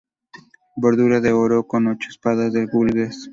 Bordura 0.77 1.19
de 1.21 1.31
oro 1.31 1.67
con 1.67 1.85
ocho 1.85 2.09
aspas 2.09 2.51
de 2.51 2.65
gules. 2.65 3.29